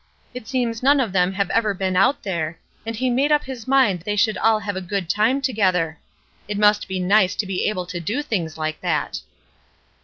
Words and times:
It 0.33 0.47
seems 0.47 0.81
none 0.81 0.99
of 0.99 1.13
them 1.13 1.33
have 1.33 1.51
ever 1.51 1.75
been 1.75 1.95
out 1.95 2.23
there, 2.23 2.57
and 2.87 2.95
he 2.95 3.07
made 3.11 3.31
up 3.31 3.43
his 3.43 3.67
mind 3.67 3.99
they 3.99 4.15
should 4.15 4.35
all 4.35 4.57
have 4.57 4.75
a 4.75 4.81
good 4.81 5.07
time 5.07 5.41
together. 5.43 5.99
It 6.47 6.57
must 6.57 6.87
be 6.87 6.99
nice 6.99 7.35
to 7.35 7.45
be 7.45 7.69
able 7.69 7.85
to 7.85 7.99
do 7.99 8.23
things 8.23 8.55
hke 8.55 8.79
that." 8.81 9.19